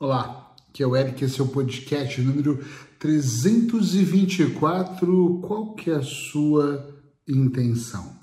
[0.00, 2.64] Olá, aqui é o Eric, esse é o podcast número
[3.00, 5.40] 324.
[5.42, 6.88] Qual que é a sua
[7.26, 8.16] intenção?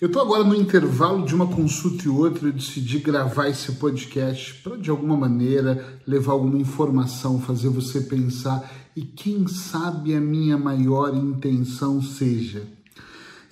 [0.00, 4.54] Eu estou agora no intervalo de uma consulta e outra, eu decidi gravar esse podcast
[4.54, 10.58] para de alguma maneira levar alguma informação, fazer você pensar e quem sabe a minha
[10.58, 12.66] maior intenção seja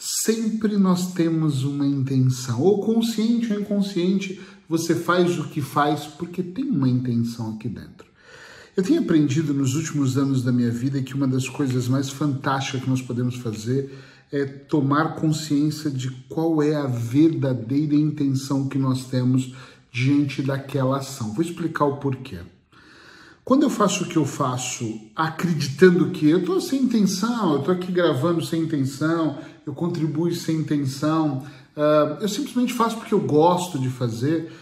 [0.04, 4.38] sempre nós temos uma intenção, ou consciente ou inconsciente,
[4.68, 8.06] você faz o que faz porque tem uma intenção aqui dentro.
[8.76, 12.82] Eu tenho aprendido nos últimos anos da minha vida que uma das coisas mais fantásticas
[12.82, 13.96] que nós podemos fazer
[14.32, 19.54] é tomar consciência de qual é a verdadeira intenção que nós temos
[19.92, 21.32] diante daquela ação.
[21.32, 22.40] Vou explicar o porquê.
[23.44, 27.74] Quando eu faço o que eu faço acreditando que eu estou sem intenção, eu estou
[27.74, 31.44] aqui gravando sem intenção, eu contribuo sem intenção,
[31.76, 34.52] uh, eu simplesmente faço porque eu gosto de fazer.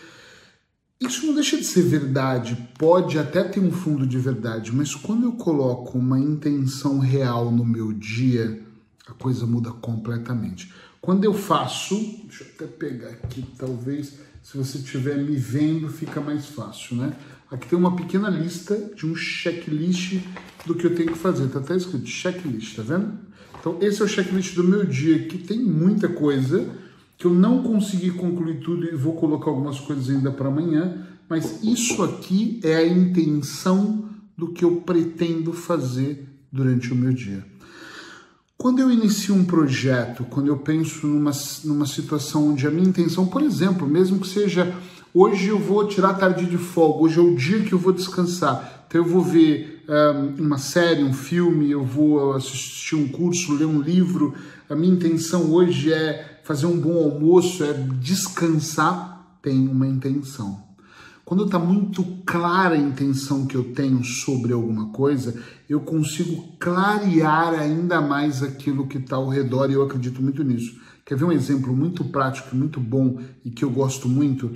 [1.00, 5.24] Isso não deixa de ser verdade, pode até ter um fundo de verdade, mas quando
[5.24, 8.62] eu coloco uma intenção real no meu dia,
[9.08, 10.72] a coisa muda completamente.
[11.00, 11.96] Quando eu faço,
[12.28, 17.12] deixa eu até pegar aqui, talvez se você estiver me vendo fica mais fácil, né?
[17.50, 20.20] Aqui tem uma pequena lista de um checklist
[20.64, 21.48] do que eu tenho que fazer.
[21.48, 23.12] Tá até escrito checklist, tá vendo?
[23.60, 26.66] Então, esse é o checklist do meu dia, que tem muita coisa
[27.22, 31.62] que eu não consegui concluir tudo e vou colocar algumas coisas ainda para amanhã, mas
[31.62, 34.06] isso aqui é a intenção
[34.36, 37.46] do que eu pretendo fazer durante o meu dia.
[38.58, 41.30] Quando eu inicio um projeto, quando eu penso numa,
[41.64, 44.74] numa situação onde a minha intenção, por exemplo, mesmo que seja
[45.14, 47.92] hoje eu vou tirar a tarde de folga, hoje é o dia que eu vou
[47.92, 53.54] descansar, então eu vou ver um, uma série, um filme, eu vou assistir um curso,
[53.54, 54.34] ler um livro.
[54.68, 59.38] A minha intenção hoje é fazer um bom almoço, é descansar.
[59.42, 60.62] Tem uma intenção.
[61.24, 67.54] Quando está muito clara a intenção que eu tenho sobre alguma coisa, eu consigo clarear
[67.54, 70.78] ainda mais aquilo que está ao redor e eu acredito muito nisso.
[71.04, 74.50] Quer ver um exemplo muito prático, muito bom e que eu gosto muito?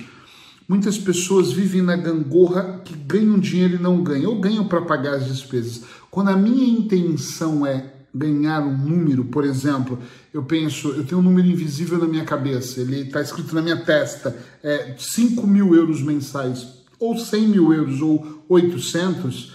[0.69, 5.15] Muitas pessoas vivem na gangorra que ganham dinheiro e não ganham, ou ganham para pagar
[5.15, 5.85] as despesas.
[6.11, 9.99] Quando a minha intenção é ganhar um número, por exemplo,
[10.33, 13.85] eu penso, eu tenho um número invisível na minha cabeça, ele está escrito na minha
[13.85, 16.67] testa, é 5 mil euros mensais,
[16.99, 19.55] ou 100 mil euros, ou 800,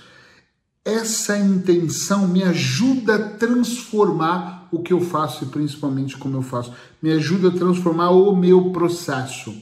[0.83, 6.73] essa intenção me ajuda a transformar o que eu faço e principalmente como eu faço,
[7.01, 9.53] me ajuda a transformar o meu processo.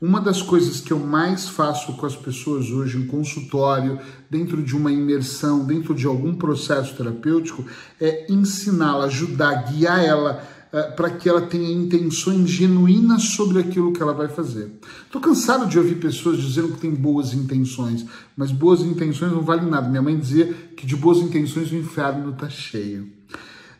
[0.00, 3.98] Uma das coisas que eu mais faço com as pessoas hoje em consultório,
[4.30, 7.66] dentro de uma imersão, dentro de algum processo terapêutico,
[8.00, 14.02] é ensiná-la, ajudar, guiar ela uh, para que ela tenha intenções genuínas sobre aquilo que
[14.02, 14.72] ela vai fazer.
[15.04, 19.68] Estou cansado de ouvir pessoas dizendo que tem boas intenções, mas boas intenções não valem
[19.68, 19.86] nada.
[19.86, 23.06] Minha mãe dizia que de boas intenções o inferno está cheio.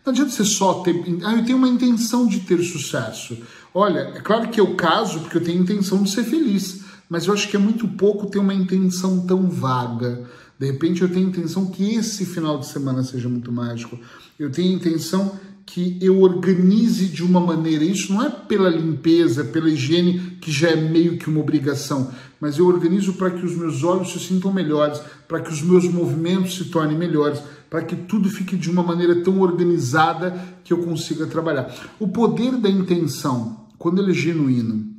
[0.05, 1.03] Não adianta você só ter.
[1.25, 3.39] Ah, eu tenho uma intenção de ter sucesso.
[3.73, 7.35] Olha, é claro que eu caso porque eu tenho intenção de ser feliz, mas eu
[7.35, 10.25] acho que é muito pouco ter uma intenção tão vaga.
[10.59, 13.99] De repente eu tenho intenção que esse final de semana seja muito mágico.
[14.39, 17.85] Eu tenho intenção que eu organize de uma maneira.
[17.85, 22.11] Isso não é pela limpeza, pela higiene, que já é meio que uma obrigação,
[22.41, 25.85] mas eu organizo para que os meus olhos se sintam melhores, para que os meus
[25.85, 30.79] movimentos se tornem melhores, para que tudo fique de uma maneira tão organizada que eu
[30.79, 31.73] consiga trabalhar.
[32.01, 34.95] O poder da intenção, quando ele é genuíno,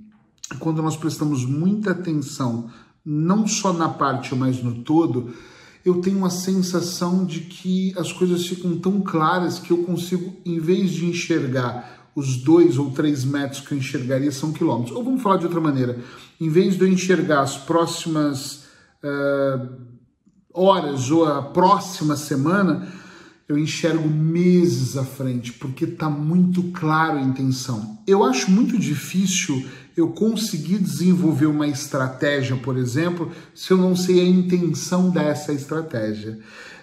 [0.58, 2.68] quando nós prestamos muita atenção,
[3.06, 5.36] não só na parte, mas no todo,
[5.86, 10.60] eu tenho uma sensação de que as coisas ficam tão claras que eu consigo, em
[10.60, 14.98] vez de enxergar os dois ou três metros que eu enxergaria, são quilômetros.
[14.98, 16.00] Ou vamos falar de outra maneira,
[16.40, 18.64] em vez de eu enxergar as próximas.
[19.04, 19.92] Uh,
[20.54, 22.88] horas ou a próxima semana,
[23.52, 28.00] eu enxergo meses à frente, porque está muito claro a intenção.
[28.08, 34.22] Eu acho muito difícil eu conseguir desenvolver uma estratégia, por exemplo, se eu não sei
[34.22, 36.40] a intenção dessa estratégia.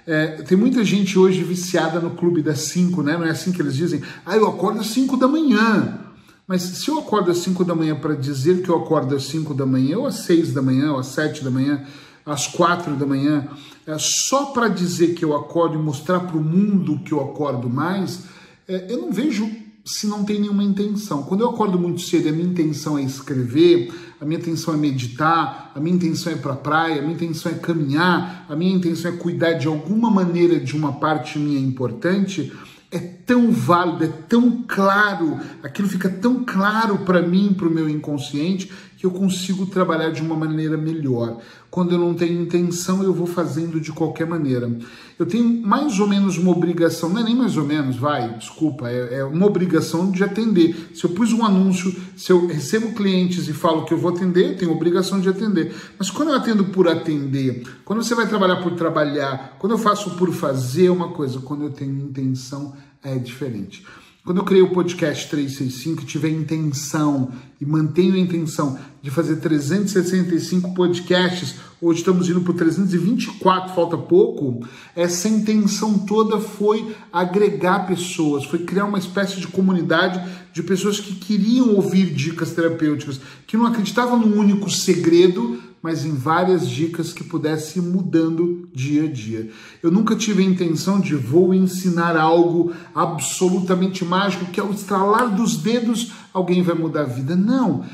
[0.07, 3.17] É, tem muita gente hoje viciada no clube das 5, né?
[3.17, 4.03] Não é assim que eles dizem?
[4.25, 6.01] Ah, eu acordo às 5 da manhã.
[6.47, 9.53] Mas se eu acordo às 5 da manhã para dizer que eu acordo às 5
[9.53, 11.85] da manhã, ou às 6 da manhã, ou às 7 da manhã,
[12.33, 13.49] às quatro da manhã,
[13.87, 17.69] é, só para dizer que eu acordo e mostrar para o mundo que eu acordo
[17.69, 18.25] mais,
[18.69, 19.51] é, eu não vejo
[19.85, 21.23] se não tem nenhuma intenção.
[21.23, 23.91] Quando eu acordo muito cedo, a minha intenção é escrever,
[24.21, 27.15] a minha intenção é meditar, a minha intenção é ir para a praia, a minha
[27.15, 31.59] intenção é caminhar, a minha intenção é cuidar de alguma maneira de uma parte minha
[31.59, 32.53] importante,
[32.91, 37.89] é tão válido, é tão claro, aquilo fica tão claro para mim, para o meu
[37.89, 41.39] inconsciente, que eu consigo trabalhar de uma maneira melhor.
[41.71, 44.69] Quando eu não tenho intenção, eu vou fazendo de qualquer maneira.
[45.17, 48.91] Eu tenho mais ou menos uma obrigação, não é nem mais ou menos, vai, desculpa,
[48.91, 50.91] é, é uma obrigação de atender.
[50.95, 54.51] Se eu pus um anúncio, se eu recebo clientes e falo que eu vou atender,
[54.51, 55.73] eu tenho obrigação de atender.
[55.97, 60.17] Mas quando eu atendo por atender, quando você vai trabalhar por trabalhar, quando eu faço
[60.17, 62.75] por fazer é uma coisa, quando eu tenho intenção
[63.05, 63.85] é diferente.
[64.29, 69.37] Quando eu criei o podcast 365, tive a intenção e mantenho a intenção de fazer
[69.37, 74.69] 365 podcasts, hoje estamos indo para 324, falta pouco.
[74.95, 80.23] Essa intenção toda foi agregar pessoas, foi criar uma espécie de comunidade
[80.53, 86.15] de pessoas que queriam ouvir dicas terapêuticas, que não acreditavam num único segredo, mas em
[86.15, 89.51] várias dicas que pudesse ir mudando dia a dia.
[89.83, 95.57] Eu nunca tive a intenção de vou ensinar algo absolutamente mágico que ao estralar dos
[95.59, 97.37] dedos alguém vai mudar a vida.
[97.37, 97.85] Não.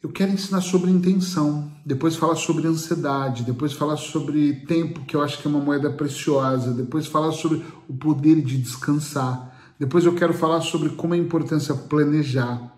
[0.00, 5.22] Eu quero ensinar sobre intenção, depois falar sobre ansiedade, depois falar sobre tempo, que eu
[5.22, 9.56] acho que é uma moeda preciosa, depois falar sobre o poder de descansar.
[9.76, 12.77] Depois eu quero falar sobre como é a importância planejar.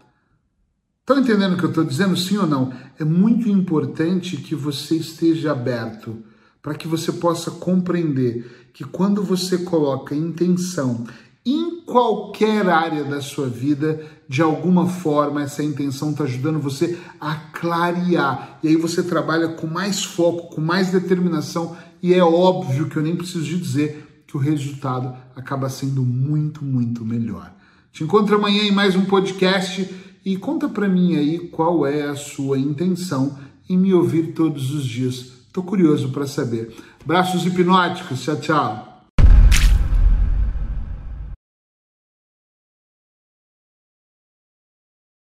[1.10, 2.72] Estão entendendo o que eu estou dizendo, sim ou não?
[2.96, 6.18] É muito importante que você esteja aberto
[6.62, 11.04] para que você possa compreender que quando você coloca intenção
[11.44, 17.34] em qualquer área da sua vida, de alguma forma essa intenção está ajudando você a
[17.34, 18.60] clarear.
[18.62, 23.02] E aí você trabalha com mais foco, com mais determinação, e é óbvio que eu
[23.02, 27.52] nem preciso de dizer que o resultado acaba sendo muito, muito melhor.
[27.90, 29.90] Te encontro amanhã em mais um podcast
[30.24, 33.38] e conta para mim aí qual é a sua intenção
[33.68, 35.32] em me ouvir todos os dias.
[35.46, 36.76] Estou curioso para saber.
[37.04, 38.89] Braços hipnóticos, tchau, tchau.